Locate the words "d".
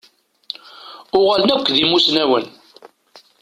1.75-1.77